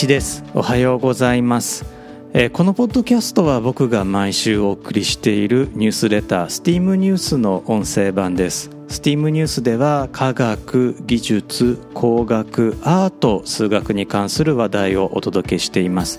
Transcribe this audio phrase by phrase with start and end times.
[0.00, 0.42] 一です。
[0.54, 1.84] おはようございます、
[2.32, 8.70] えーこのポッドキャストは僕が毎週お送りしているニュースレター STEAM ニュースの音声版です。
[8.88, 16.18] STEAM ニュースでは科学技術工学アート数学に関する話題をお届けしています。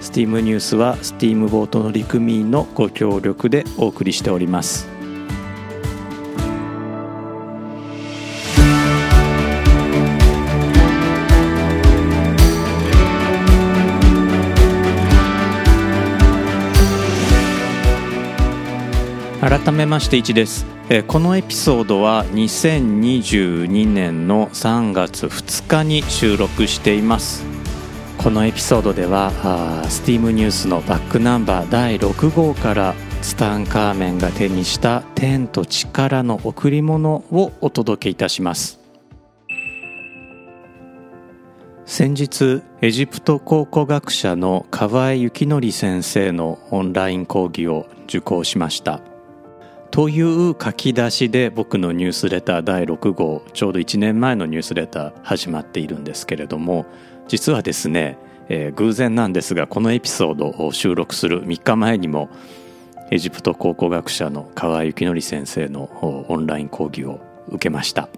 [0.00, 4.88] STEAM ニュースは STEAM ボートの陸民のご協力でお送りしております。
[19.50, 27.44] 改めまして1です、えーこのエピソードは2022年の3月2日に収録しています。
[28.18, 38.78] このエピソードではあー STEAM ニュースのバックナンバー第6号からツタンカーメンが手にした天と力の贈り物をお届けいたします。
[41.86, 49.09] 先日エジプト考古学者の河合幸則先生のオンライン講義を受講しました。
[49.90, 56.86] という書き出しで僕のニュースレター第6号ちょうど1年前のニュースレター始まっているんですけれども
[57.26, 62.30] 実はですね、えー偶然なんですがこのエピソードを収録する3日前にも
[63.10, 68.08] エジプト考古学者の河合幸則先生のオンライン講義を受けました。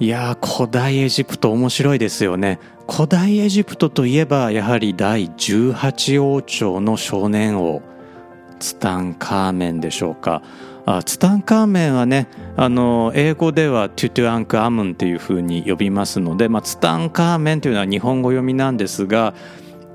[0.00, 2.58] いやー古代エジプト面白いですよね。
[2.90, 7.82] 古代エジプトといえばやはり第18王朝の少年王
[8.58, 10.42] ツタンカーメンでしょうか。
[10.86, 19.34] あツタンカーメンはねあの英語ではトゥトゥアンクアムンっていうふうに呼びますので、まあ、ツタンカーメンというのは日本語読みなんですが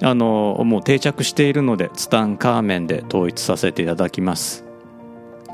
[0.04, 4.66] あのもう定着しているのでツタンカーメンで統一させていただきます。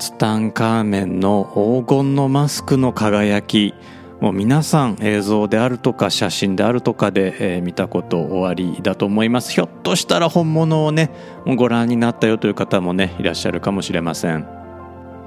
[0.00, 3.74] ツタンカーメンの黄金のマスクの輝き
[4.20, 9.52] もう皆さん映像であるとか写真であるとかで、えー見たことおありだと思います。
[9.52, 11.10] ひょっとしたら本物をね
[11.46, 14.57] ご覧になったよという方もねいらっしゃるかもしれません。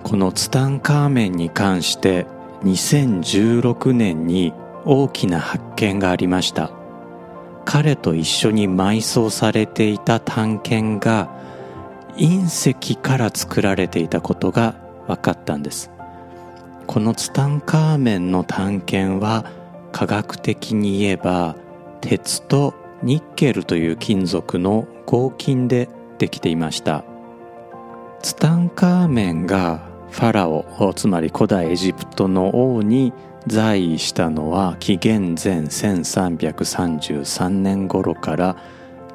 [0.03, 2.25] このツタンカーメンに関して
[2.63, 4.53] 2016年に
[4.85, 6.71] 大きな発見がありました。
[7.65, 11.29] 彼と一緒に埋葬されていた探検が
[12.17, 14.75] 隕石から作られていたことが
[15.07, 15.91] 分かったんです。
[16.87, 19.45] このツタンカーメンの探検は
[19.91, 21.55] 科学的に言えば
[22.01, 22.73] 鉄と
[23.03, 27.03] ニッケルという金属の合金でできていました。
[28.21, 33.13] ツタンカーメンがファラオつまり古代エジプトの王に
[33.47, 38.55] 在位したのは紀元前1333年頃から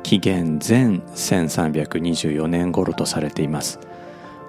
[0.02, 3.78] 紀元前1324年頃とされています。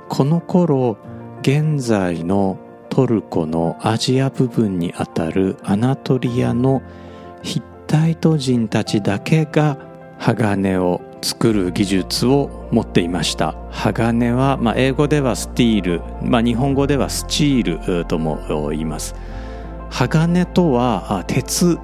[0.10, 0.98] この頃
[1.42, 2.58] 現在の
[2.90, 6.82] トルコのアジア部分にあたるアナトリアの
[7.44, 9.78] ヒッタイト人たちだけが
[10.18, 13.56] 鋼を作る技術を持っていました。
[13.72, 19.16] 鋼は、まあ、英語ではスティール、まあ、日本語ではスチールとも言います。
[19.90, 21.78] 鋼とは鉄、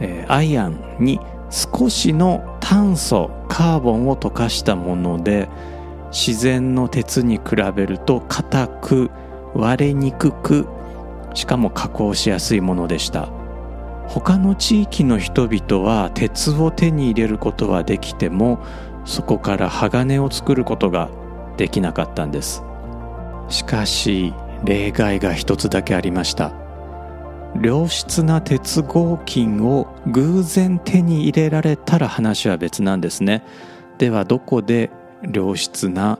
[0.00, 5.48] えアイアンに少しの炭素カーボンを溶かしたもので
[6.10, 9.10] 自然の鉄に比べると硬く
[9.54, 10.66] 割れにくく
[11.34, 13.28] しかも加工しやすいものでした。
[14.08, 18.58] 他の地域の人々は鉄を手に入れることはできても
[19.04, 21.10] そこから鋼を作ることが
[21.56, 22.62] できなかったんです。
[23.48, 24.32] しかし
[24.64, 26.52] 例外が一つだけありました。
[27.60, 33.44] 良質な鉄合金を偶然手に入れられたら話は別なんですね。
[33.98, 34.90] ではどこで
[35.32, 36.18] 良質な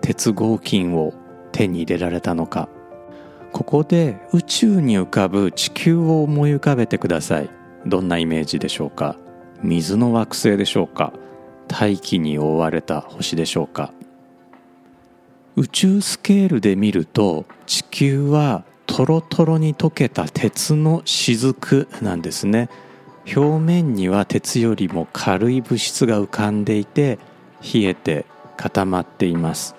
[0.00, 1.12] 鉄合金を
[1.52, 2.68] 手に入れられたのか。
[3.52, 7.50] ここで宇宙に浮かぶ地球を思い浮かべてください。
[7.86, 9.16] どんなイメージでしょうか？
[9.62, 11.12] 水の惑星でしょうか？
[11.68, 13.92] 大気に覆われた星でしょうか？
[15.56, 22.68] 宇宙スケールで見ると地球はトロトロに溶けた鉄の雫なんですね。
[23.36, 27.18] 表面には鉄よりも軽い物質が浮かんでいて
[27.62, 28.24] 冷えて
[28.56, 29.74] 固まっています。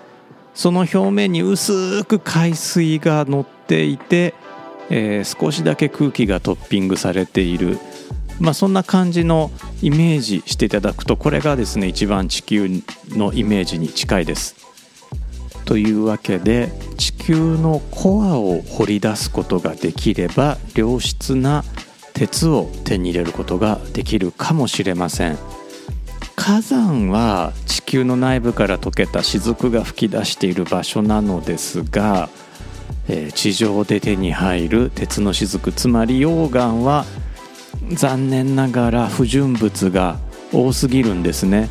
[0.54, 4.34] その表面に薄く海水が乗っていて、
[4.90, 7.80] えー少しだけ空気がトッピングされている、
[8.42, 9.50] まあ、そんな感じの
[9.82, 12.68] イメージしていただくとこれがですね一番地球
[13.10, 14.56] のイメージに近いです。
[15.64, 21.64] というわけで地球のコアを掘り出すことができれば良質な
[22.14, 25.38] 鉄を手に入れることができるかもしれません
[26.36, 32.30] 火山は地球の内部から溶けた雫が噴き出している場所なのですが、
[33.14, 37.06] え地上で手に入る鉄の雫つまり溶岩は
[37.90, 40.18] 残念ながら不純物が
[40.54, 41.68] 多すぎるんですね。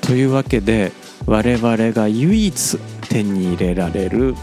[0.00, 0.90] というわけで
[1.26, 2.78] 我々が唯一
[3.08, 4.34] 手に入れられる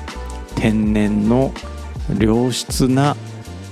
[0.56, 1.54] 天然の
[2.18, 3.18] 良質な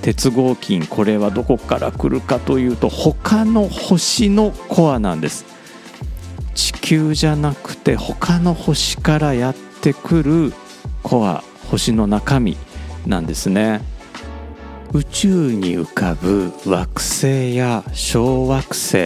[0.02, 5.44] 鉄合金これはどこから来るかというと他の星のコアなんです
[6.54, 10.52] 地球じゃなくて他の星からやってくる
[11.02, 12.58] コア星の中身
[13.06, 13.80] なんですね。
[14.92, 18.96] 宇宙に浮かぶ惑星や小惑星、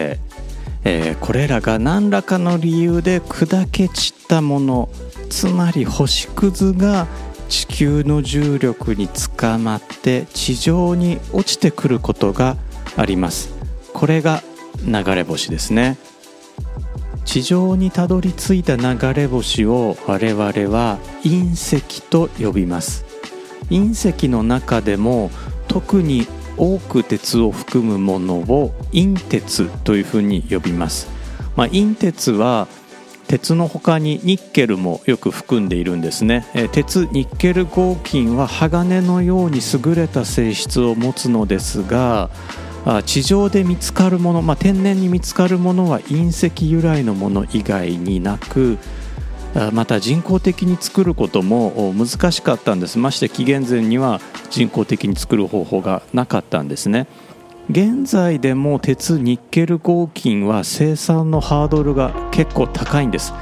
[0.82, 4.88] えー、これらが何らかの理由で砕け散ったもの
[5.30, 7.06] つまり星屑が
[7.48, 12.56] 地球の重力につかまって地上に落ちてくることが
[12.96, 13.54] あります。
[13.92, 14.42] これが
[14.84, 15.98] 流れ星ですね。
[17.26, 23.04] 地上にたどり着いた流れ星を我々は隕石と呼びます。
[23.68, 25.30] 隕石の中でも
[25.68, 26.26] 特に
[26.56, 31.08] 多く鉄を含むものを隕鉄というふうに呼びます、
[31.56, 32.68] まあ、隕鉄は
[33.26, 42.30] 鉄の他にニッケルもよく含んでいるんですね、鉄ニッケル合金は鋼のように優れた性質を持つのですが
[43.04, 48.78] 地上で見つかるもの、まあ、天然に見つかるものは隕石由来のもの以外になく
[49.72, 52.98] また人工的に作ることも難しかったんです。
[52.98, 57.06] まして紀元前には人工的に作る方法がなかったんですね。
[57.68, 63.32] 現在でも鉄ニッケル合金は生産のハードルが結構高いんです。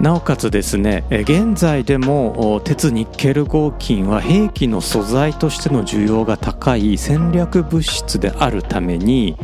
[0.00, 9.36] なおかつですね現在でも鉄ニッケル合金は兵器の素材としての需要が高い戦略物質であるために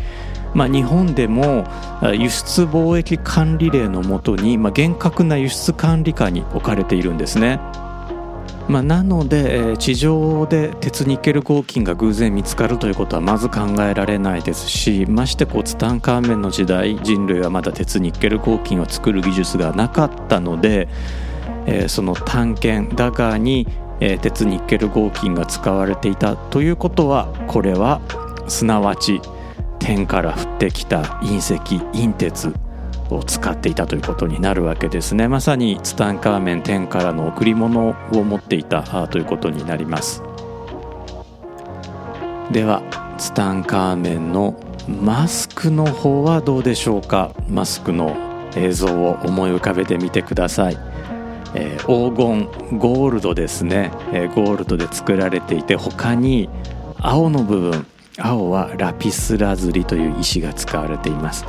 [0.54, 1.64] まあ、日本でも
[2.12, 7.60] 輸出貿易管理令のもとに、まあ、厳格な輸出管理下に置かれているんですね。
[8.68, 20.88] まあ、なのでえ地上で鉄ニッケル合金が偶然見つかるということはまず考えられないですしましてこうツタンカーメンの時代人類はまだ鉄ニッケル合金を作る技術がなかったので、
[21.66, 23.66] え、その探検ダガーに、
[24.00, 28.00] え、鉄ニッケル合金が使われていたということはこれは
[28.46, 29.20] すなわち
[29.78, 32.54] 天から降ってきた隕石隕鉄
[33.10, 35.28] を使っていたということになるわけですね。
[35.28, 40.22] まさにツタンカーメン天からの贈り物を持っていたということになります。
[42.50, 42.82] では
[43.18, 44.58] ツタンカーメンの
[44.88, 47.32] マスクの方はどうでしょうか？
[47.48, 48.16] マスクの
[48.56, 50.78] 映像を思い浮かべてみてください、
[51.54, 56.48] えー、黄金ゴールドですね、えー、ゴールドで作られていて他に
[56.98, 57.86] 青の部分
[58.18, 61.44] 青はラピスラズリという石が使われています。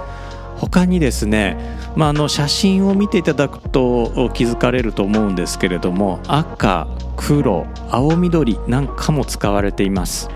[0.61, 1.57] 他にですね、
[1.95, 6.87] まあ、あの写真を見ていただくと気づかれると思うんですけれども赤
[7.17, 10.29] 黒青緑なんかも使われています。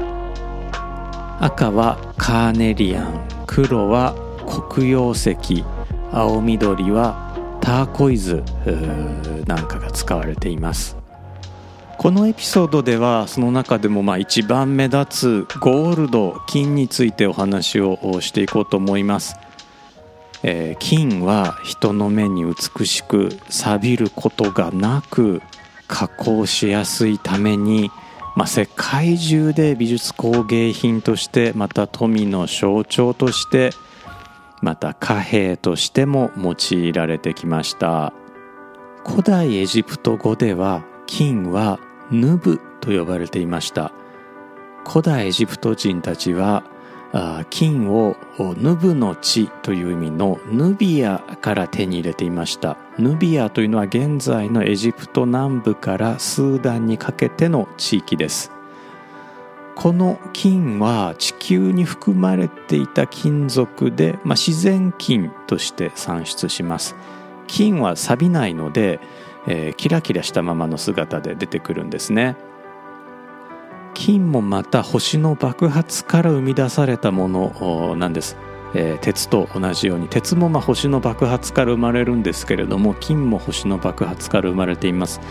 [1.39, 4.16] 赤はカーネリアン黒は
[4.69, 5.63] 黒曜石
[6.12, 8.44] 青緑はターコイズ
[9.45, 10.98] なんかが使われています。
[12.00, 19.36] このエピソードではその中でもまあ一番目立つゴールド金についてお話をしていこうと思います。
[20.47, 25.42] えー、金は人の目に美しく錆びることがなく
[25.87, 27.90] 加工しやすいために、
[28.35, 33.71] まあ、世界中で美術工芸品としてまた富の象徴として
[34.61, 38.14] また貨幣としても用いられてきました。
[39.04, 41.80] 古代エジプト語では金は
[42.11, 43.92] ヌブと呼ばれていました。
[44.87, 46.64] 古代エジプト人たちは
[47.50, 48.18] 金を
[48.57, 52.78] ヌブの地という意味のヌビアから手に入れていました。
[52.98, 58.52] ヌビアというのは現在のエジプト南部からスーダンにかけての地域です。
[59.76, 66.95] この金は地球に含まれていた金属で、まあ、自然金として産出します。
[67.48, 69.00] 金は錆びないので、
[69.48, 72.36] えー、キラキラしたままの姿で出てくるんですね。
[74.06, 78.38] 金もまた星の爆発から生み出されたものなんです、
[78.76, 85.21] えー、鉄と同じように鉄もまあ星の爆発から生まれるんですけれども金も星の爆発から生まれています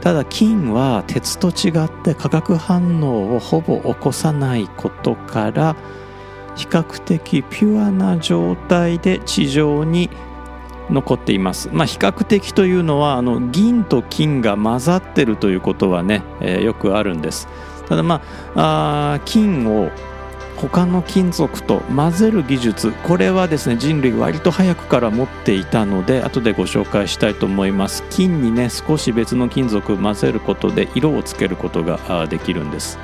[0.00, 5.76] ただ金は鉄と違って化学反応をほぼ起こさないことから
[6.56, 10.10] 比較的ピュアな状態で地上に
[10.90, 11.68] 残っています。
[11.72, 17.46] まあ、比較的というのはあの銀と金が混ざってるということはね、えー、よくあるんです。
[17.88, 18.22] ただま
[18.54, 19.90] ああ金を
[20.56, 28.02] 他の金属と混ぜる技術これはですね人類割と早くから持っていたので後でご紹介したいと思います。
[28.10, 32.98] 金にね少し別の金属混ぜることで色をつけることができるんです。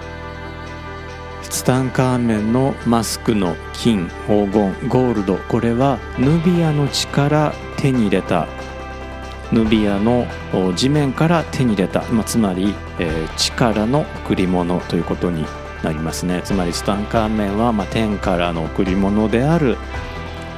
[1.43, 8.49] ツタンカーメンのマスクの金黄金ゴールドこれはヌビアの地から手に入れた
[9.55, 10.27] ヌビアの
[10.75, 15.47] 地面から手に入れた、まあ、つまり、えー、地からの贈り物ということに
[15.83, 16.43] なりますね。
[16.45, 19.77] つまりツタンカーメンは、まあ、天からの贈り物である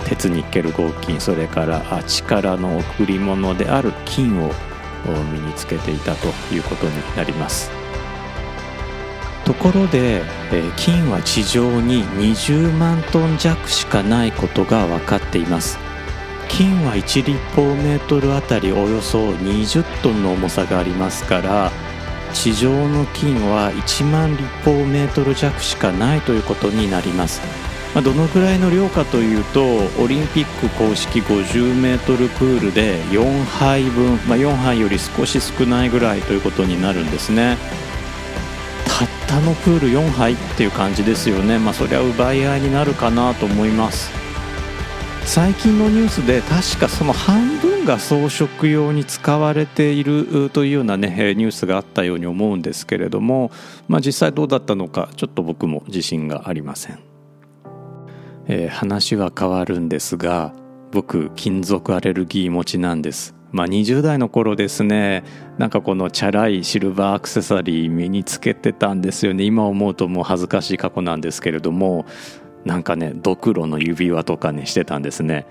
[0.07, 4.53] 鉄ニッケル合金それから地からの贈り物である金を
[5.33, 7.71] 身につけていたということになります。
[9.45, 15.86] ところで、えー、金は地上に20万トン弱しかないことが分かっています。
[16.49, 21.71] 金は1立方メートルあたりおよそ20トンの重さがありますから
[22.33, 27.41] 地上の金は1万立方メートル弱しかないということになります。
[27.95, 29.65] まあ、どのぐらいの量かというと
[30.03, 31.99] オリンピック公式 50m
[32.29, 37.57] プールで4杯分、まあ、4杯より少し少ないぐらいということになるんですね。
[38.87, 41.59] たったのプール4杯っていう感じですよね。
[41.59, 44.26] まあそりゃ奪い合いになるかなと思います。
[45.27, 53.51] 最近のニュースで確かその半分が装飾用に使われているというようなねニュースがあったように思うんですけれども、
[53.89, 57.01] まあ、実際どうだったのかちょっと僕も自信がありません。
[58.47, 60.55] えー、話は変わるんですが
[60.93, 63.35] 僕金属アレルギー持ちなんです。
[63.53, 65.25] まあ20代の頃ですね。
[65.59, 69.45] なんかこのチャラいシルバーアクセサリー身につけてたんですよね。
[69.45, 72.07] 今思うともう恥ずかしい過去なんですけれども
[72.67, 75.47] なんかねドクロの指輪とかねしてたんですね。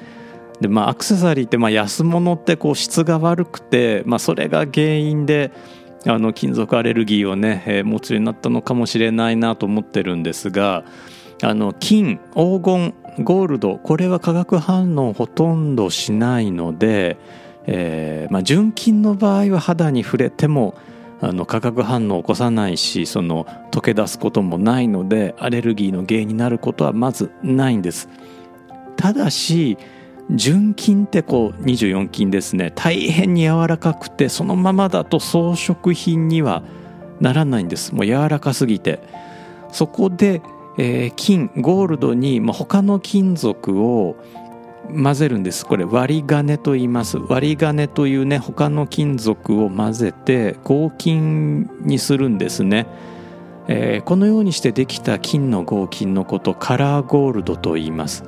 [0.60, 5.52] でまあアクセサリーってまあ安物ってこう質が悪くて、まあ、それが原因で
[6.06, 10.84] あの金属アレルギーをね、えー、持つようになったのかもしれないなと思ってるんですが
[11.42, 12.94] あの金黄金
[13.24, 17.18] ゴールドこれは化学反応ほとんどしないので、
[17.66, 20.76] えーまあ、純金の場合は肌に触れても
[21.22, 28.10] あの化学反応を起こさないしその溶け出すこともないのでアレルギーの原因になることはまずないんです。
[28.98, 29.78] ただし
[30.32, 32.72] 純金ってこう24金ですね。
[32.76, 36.64] 大変に柔らかくてそのままだと装飾品には
[37.22, 37.94] ならないんです。
[37.94, 39.00] もう柔らかすぎて。
[39.72, 40.42] そこで
[40.78, 44.18] えー、金ゴールドに、まあ、他の金属を
[44.94, 45.66] 混ぜるんです。
[45.66, 47.18] これ割り金と言います。
[47.18, 52.88] 割り金というね他の金属を混ぜて合金にするんですね、
[53.68, 58.24] えー、このようにしてできた金の合金のことカラーゴールドと言います。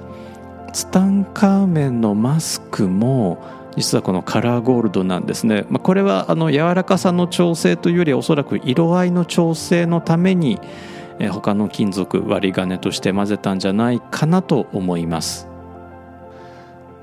[0.73, 3.41] ツタンカーメンのマスクも
[3.77, 10.59] 実はこのカラーゴールドなんですね、まあ、これはあの柔らかさの調整というよりおそらく色合いの調整のために
[11.31, 15.46] 他の金属割り金として混ぜたんじゃないかなと思います。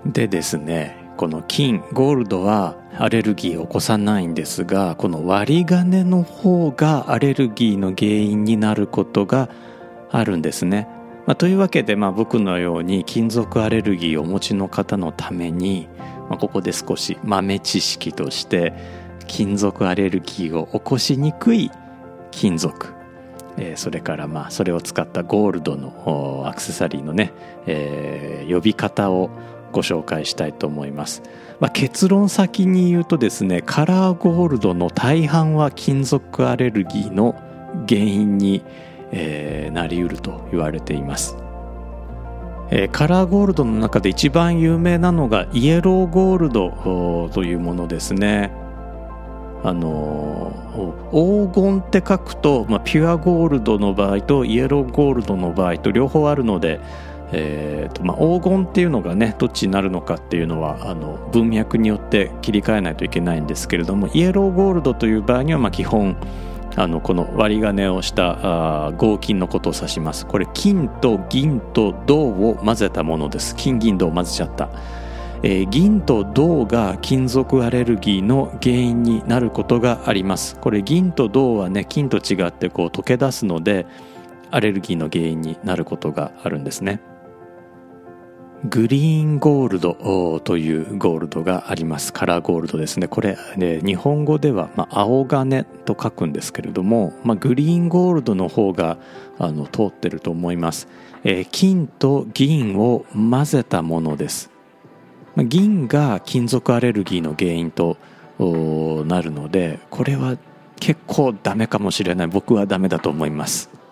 [0.07, 9.49] でですねこの金ゴールドはアレルギーを起こさないんですがこの割り金の方がアレルギーの原因になることが
[10.11, 10.89] あるんですね、
[11.27, 15.89] まあ、というわけで、まあ、僕のように金属アレルギーをお持ちの方のために、
[16.29, 18.73] まあ、ここで少し豆知識として
[19.27, 21.71] 金属アレルギーを起こしにくい
[22.31, 22.93] 金属
[23.57, 27.33] えー、それからまあそれを使ったゴールドのアクセサリーのね、
[27.67, 29.31] えー、呼び方を
[29.75, 31.23] ご紹介したいと思います、
[31.59, 37.35] まあ、結論先に言うとですねカラーゴールドの大半は金属アレルギーの
[37.89, 38.63] 原因に、
[39.11, 41.37] えー、なりうると言われています
[42.71, 48.53] え、カラーゴールドの中で一番有名なのがイエローゴールドというものですね。
[49.63, 50.53] あの
[51.11, 56.81] 黄金って書くと、まあ、ピュアゴールドの場合とイエローゴールドの場合と両方あるので、
[57.37, 66.17] えーとまあ、黄金っていうのがねどっちになるのかっていうのはあの文脈によって切り替えないといけないんですけれどもイエローゴールドという場合にはまあ基本
[66.77, 70.27] あのこの割り金をしたあ合金のことを指します。
[70.27, 73.55] これ金と銀と銅を混ぜたものです。
[73.55, 74.69] 金銀銅を混ぜちゃった。
[75.45, 80.59] えー、銀と銅が金属アレルギーの原因になることがあります。
[80.59, 83.87] これ銀と銅はね金と違ってこう溶け出すので
[84.51, 87.01] アレルギーの原因になることがあるんですね。
[88.67, 92.15] グリーンゴールドというゴールドがあります。
[92.15, 93.09] カラーゴールドですね。
[93.09, 98.97] これ、ね、日本語では、まあ、青金と書くんですけれども、まあ、グリーンゴールドの方が
[99.39, 100.89] あの通ってると思います、
[101.25, 104.51] えー、金と銀を混ぜたものです。
[105.35, 107.99] ま銀が金属アレルギーの原因と
[108.39, 110.39] なるのでこれは
[110.81, 112.29] 結構ダメかもしれない。
[112.29, 113.84] 僕はダメだと思います。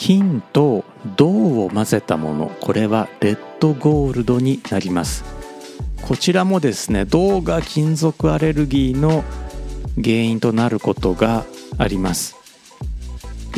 [0.00, 0.82] 金と
[1.18, 2.50] 銅を混ぜたもの。
[2.62, 5.24] これはレッドゴールドになります。
[6.00, 9.22] こちらもですね銅が金属アレルギーの
[10.02, 11.44] 原因となることが
[11.76, 12.34] あります。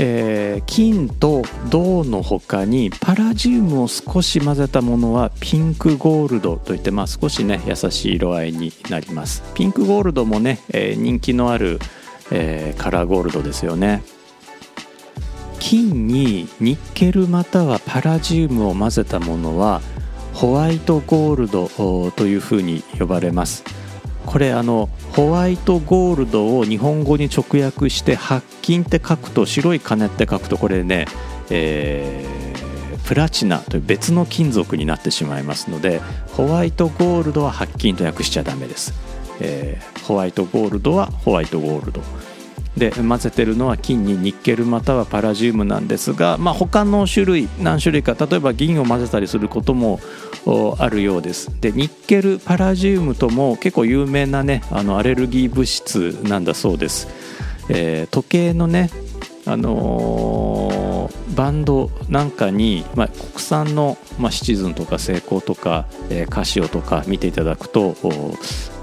[0.00, 9.44] えー、金と銅の他にパラジウムを少し混ぜたものはピンクゴールドといって、まあ、少しね優しい色合いになります。
[9.54, 11.78] ピンクゴールドもね、えー、人気のある、
[12.32, 14.02] えー、カラーゴールドですよね。
[15.62, 19.80] 金にニッケルまたはパラジウムを混ぜたものは
[20.34, 21.68] ホワイトゴールド
[22.10, 23.62] というふうに呼ばれます。
[24.26, 31.06] これあのホワイトゴールドを日本語に直訳して白金って書くと白い金って書くとこれね、
[31.48, 36.00] えー、プラチナという別の金属になってしまいますので
[36.32, 38.94] ホワイトゴールドは白金と訳しちゃダメです、
[39.40, 42.31] えー、ホワイトゴールドはホワイトゴールド。
[42.76, 50.00] で混ぜてるのは金にニッケルまたはパラジウムなんですが、まあ、他の種類何種類か例えば銀を混ぜたりすることも
[50.78, 51.50] あるようです。
[51.60, 57.08] でニッケルパラジウムとも結構有名なねあのアレルギー物質なんだそうです、
[57.68, 58.90] えー、時計のね
[59.44, 67.96] あのー、バンドなんかに、まあ、国産の、まあ、シチズンとかセイコーとか、えー、カシオとか見ていただくと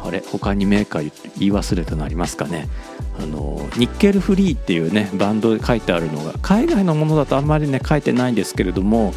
[0.09, 2.67] あれ他にメーカー言い忘れたのありますかね？
[3.17, 9.13] あのニッケルフリーっていうねバンドで書いてあるのが海外のものだとあんまりね書いてないんですけれども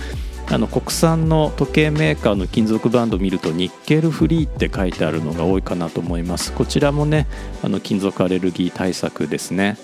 [0.50, 6.52] あの国産の時計メーカーの金属バンドを見るとニッケルフリーって書いてあるのが多いかなと思います。
[6.52, 7.26] こちらもね
[7.62, 9.76] あの金属アレルギー対策ですね。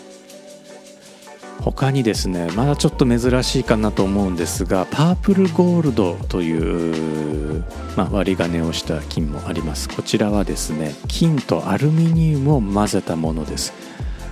[1.61, 7.65] 他にですねまだちょっと珍しいかなと思うんですがパープルゴールドという、
[7.97, 9.89] まあ、割り金をした金もあります。
[9.89, 13.73] こちらはですね金とアルミニウムを混ぜたものです。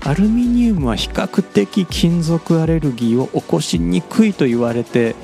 [0.05, 5.17] アルミニウムは比較的金属アレルギーを起こしにくいと言われて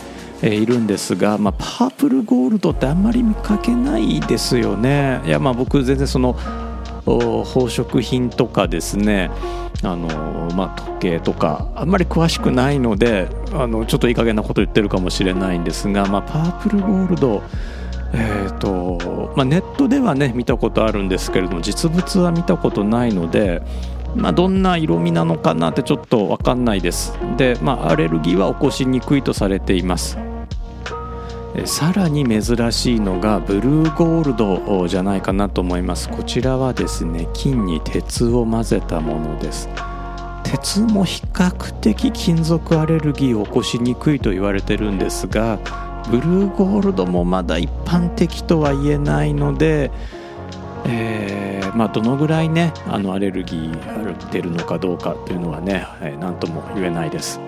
[0.43, 5.21] いるんですが、まあ、パープルゴールドってあんまり見かけないですよね。
[5.25, 6.37] いやまあ僕全然その
[7.05, 9.31] 宝飾品とかですね
[9.83, 17.43] あの、まあ、時計とかあんまり詳しくないのであのちょっといい加減なこと言ってるかもしれないんですが、まあ、パープルゴールド
[18.15, 23.63] えーとまあ、ネットではね見たことあるんですけれども実物は見たことないので
[24.15, 27.19] まあ、どんな色味なのかなってちょっと分かんないです。
[27.37, 30.19] で、まあ、アレルギーは起こしにくいとされています。
[31.67, 39.69] さらに珍しいのがブルーゴールドじゃないかなと思いますこちらはですね金に鉄を混ぜたものです
[40.45, 45.59] 鉄も比較的金属アレルギーを起こしにくいと言われてるんですが
[46.11, 49.91] ブルーゴールドもまだ一般的とは言えないので
[50.85, 57.41] えー、まあ、どのぐらいねあのアレルギーあ出るのかどうかというのはね何、えー、とも言えないです。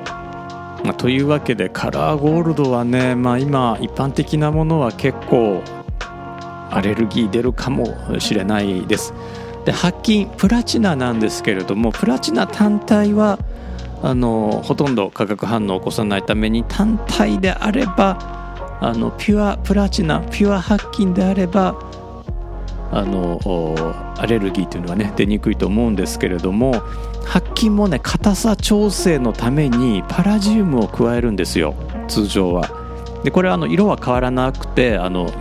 [0.84, 5.62] まあ、というわけでカラーゴールドはね、まあ、今一般的なものは結構
[6.70, 9.14] アレルギー出るかもしれないです。
[9.64, 13.38] で白金プラチナなんですけれどもプラチナ単体は
[14.02, 18.18] あのほとんど化学反応を起こさないために単体であれば
[18.82, 21.74] あのピュアプラチナピュア白金であれば
[22.94, 23.40] あの
[24.18, 26.80] アレルギーというのはね出にくいと思うんですけれども
[27.26, 31.74] 白金もね硬さ調整のためにパラジウムを加えるんですよ
[32.06, 32.70] 通常は。
[33.24, 35.32] でこれはあの色は変わらなくてあの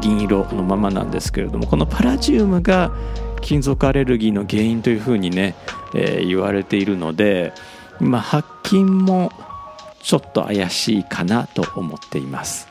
[0.00, 2.92] 銀色のままなんですけれどもこのパラジウムが
[3.40, 5.56] 金属アレルギーの原因というふうにね、
[5.94, 7.52] えー、言われているので、
[7.98, 9.32] ま、白金も
[10.02, 12.69] ちょっと怪しいかなと思っています。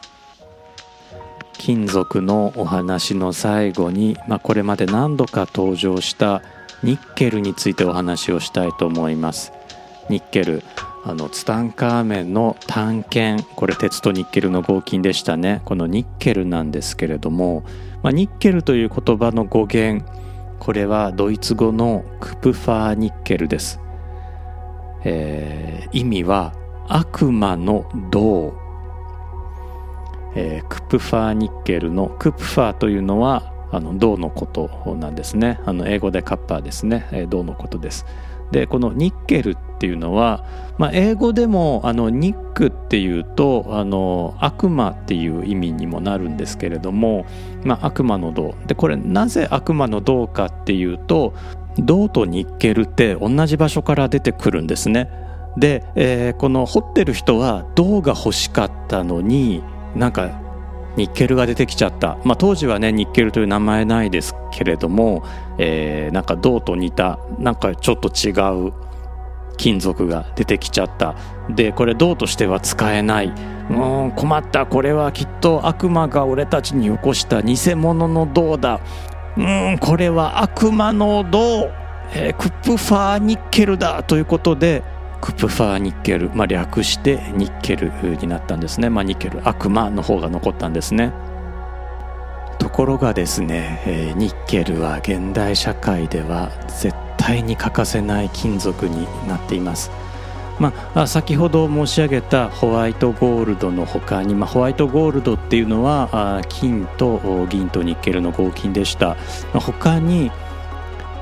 [1.59, 6.41] 金属のお話の最後に、まあ、これまで何度か登場した
[6.81, 9.53] ニッケルについてお話をしたいと思います。
[10.09, 10.63] ニッケル
[11.05, 13.47] あのツタンカーメンの探検。
[13.55, 15.61] これ鉄とニッケルの合金でしたね。
[15.65, 17.63] このニッケルなんですけれども、
[18.01, 20.05] まあ、ニッケルという言葉の語源
[20.59, 23.79] これはドイツ語のクプファーニッケルです、
[25.03, 26.53] えー、意味は
[26.87, 28.58] 悪魔の銅。
[30.35, 35.59] えー、クプファーニッケルのクプファーというのはあの銅のことなんですね。
[35.65, 38.05] あの英語でカッパーですね、えー、銅のことです。
[38.51, 40.43] でこのニッケルっていうのは、
[40.77, 47.25] まあ、英語でもあのニックっていうとあの悪魔っていう意味にもなるんですけれども、
[47.63, 48.55] まあ、悪魔の銅。
[48.65, 51.33] でこれなぜ悪魔の銅かっていうと
[51.77, 55.09] 銅とニッケルって同じ場所から出てくるんですね。
[55.57, 59.63] で、えー、この掘ってる人は銅が欲しかったのに
[59.95, 60.41] なんか
[60.95, 65.23] ニッケルが出てきちゃった、まあ、当時はねニッケルという名前ないですけれども、
[65.57, 68.31] えー、なんか銅と似たなんかちょっと違
[68.67, 68.73] う
[69.57, 71.15] 金属が出てきちゃった。
[71.49, 73.33] でこれ銅としては使えない。
[73.69, 74.65] うん困った。
[74.65, 77.43] これはきっと悪魔が俺たちに起こした。
[77.43, 78.79] 偽物の銅だ。
[79.37, 81.69] うんこれは悪魔の銅、
[82.13, 84.01] えー、クップファーニッケルだ。
[84.03, 84.81] ということで
[85.21, 91.13] クプファーニッケル、まあ、略してニッケルになったんですね、まあ、ニッケル悪魔の方が残ったんですね。
[92.59, 99.91] ところがですね、えー、ニッケルは現代社会では絶対に欠かせない金属になっています。
[100.59, 109.15] まあ、先ほど申し上げたホワイトゴールドの他に、まあ、ホワイトゴールドっていうのは金と銀とニッケルの合金でした、ま
[109.55, 110.31] あ、他に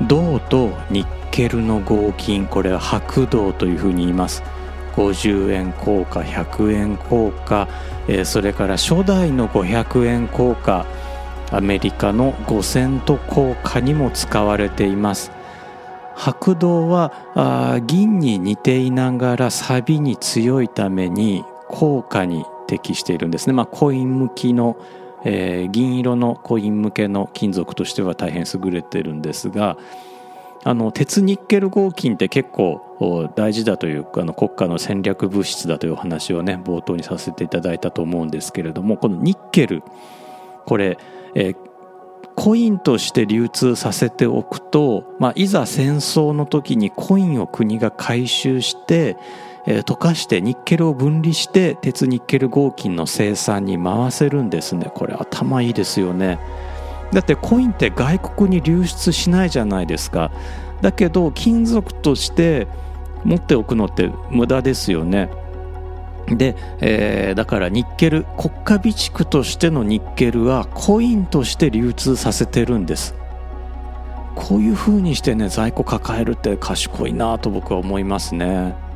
[0.04, 4.44] 銅とニッケルの合金これは白銅というふうに言います。
[4.96, 7.68] 50円硬貨100円硬貨、
[8.08, 10.86] えー、それから初代の500円硬貨
[11.52, 15.32] アメリカの5セント硬貨にも使われています。
[16.16, 24.78] 白銅は銀に似ていながら錆に強いために硬貨に適しているんですね、まあ、コイン向きの、
[25.30, 29.78] えー、銀色のコイン向けの金属としては大変優れてるんですが
[30.64, 39.84] あの鉄ニッケル合金って結構大事だというあの国家の戦略物質だというお話をね冒頭にさせていただいたと思うんですけれどもこのニッケル
[40.66, 40.98] これ、
[41.36, 41.56] えー、
[42.36, 49.18] コインとして流通させておくと、まあ、いざ戦争の時にコインを国が回収して、
[49.68, 54.90] えー、溶かしてニッケルを分離して鉄ニッケル合金の生産に回せるんですね。
[54.96, 56.40] これ頭いいですよね。
[57.12, 60.32] だってコインって外国に流出しないじゃないですか。
[60.82, 62.68] だけど金属として
[63.24, 65.30] 持っておくのって無駄ですよね。
[66.28, 73.16] で、えー、だからニッケル国家備蓄としてのニッケルはコインとして流通させてるんです。
[74.36, 78.87] こういうふうにしてね在庫抱えるって賢いなと僕は思いますね。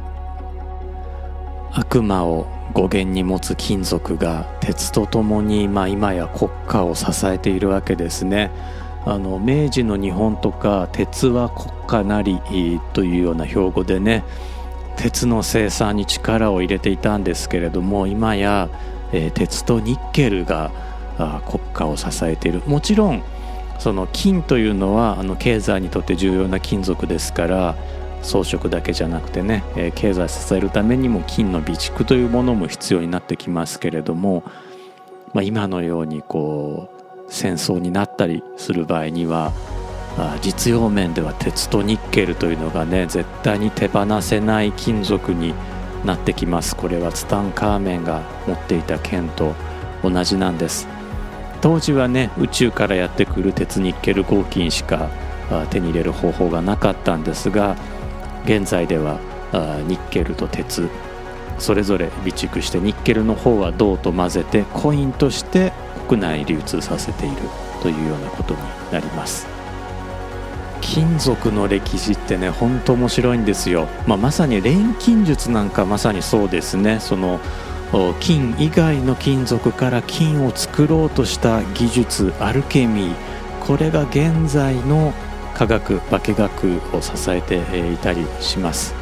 [1.74, 8.52] 悪魔を語源に持つ金属が鉄とともに、まあ、今や国家を支えているわけですね。
[9.04, 12.40] あの明治の日本とか鉄は国家なり
[12.94, 14.24] というような標語でね
[14.96, 18.70] 鉄の生産に力を入れていたんですけれども今や、
[19.12, 20.72] えー、鉄とニッケルが
[21.48, 22.62] 国家を支えている。
[22.68, 23.24] もちろん
[23.80, 27.76] その金というのはあの経済にとって重要な金属ですから
[28.22, 34.44] 装飾だけじゃなくてね、えー、経済支えるためにも金の備蓄というものも必要になってきますけれども、
[35.34, 36.90] まあ、今のようにこ
[37.28, 39.54] う戦争になったりする場合には
[40.42, 45.54] 実用面では鉄とニッケルというのがね絶対に手放せない金属に
[46.06, 46.76] なってきます。
[46.76, 49.54] これはツタンカーメンが持っていた剣と
[50.04, 50.88] 同じなんです。
[51.62, 55.10] 当時はね宇宙からやってくる鉄ニッケル合金しか
[55.70, 57.76] 手に入れる方法がなかったんですが
[58.46, 59.20] 現在では
[59.88, 60.90] ニッケルと鉄。
[61.60, 65.72] それぞれ備蓄してニッケルの方は銅と混ぜてコインとして
[66.08, 67.36] 国内流通させている
[67.84, 68.60] というようなことに
[68.92, 69.46] なります。
[70.82, 77.00] 金属の歴史ってねほんと面白いんですよ、まあ、まさに錬金術なんかまさにそうですね。
[77.00, 77.40] その
[78.20, 83.14] 金以外の金属から金を作ろうとした技術アルケミー。
[83.60, 85.14] これが現在の
[85.56, 87.58] 科学化学を支えて
[87.92, 88.94] いたりします。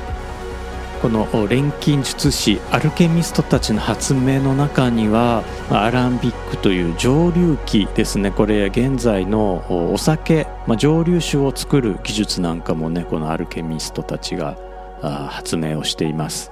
[1.01, 8.31] この錬金術師アルケミストたちの発明の中にはアランビックという蒸留機ですね。
[8.31, 14.57] これ現在のお酒、まあ、蒸留酒を作る技術なんかもねこのアルケミストたちが
[15.01, 16.51] 発明をしています。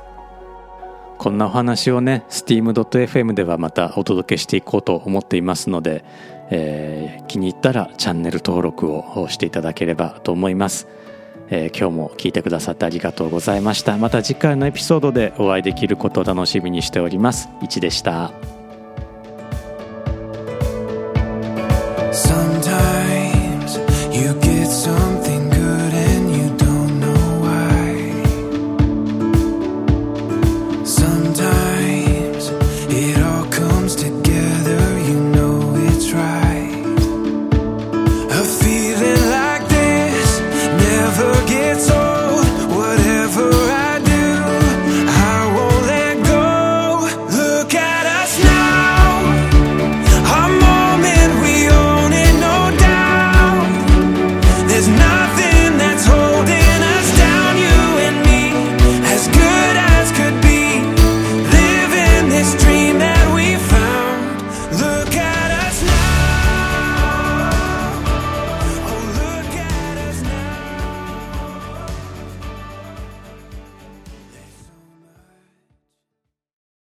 [1.18, 6.06] こんなお話をね steam.fm ではまたお届けしていこうと思っていますので、
[6.50, 10.88] えー、気に入ったらチャンネル登録をしていただければと思います、
[11.50, 13.98] えー、今日も聞いてくださってありがとうございました。
[13.98, 17.50] また次回のエピソードでお会いできることを楽しみにしております。
[17.62, 18.32] いちでした。